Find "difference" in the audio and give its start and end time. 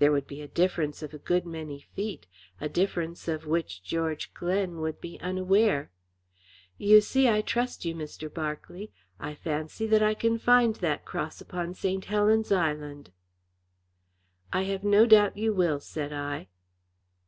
0.48-1.04, 2.68-3.28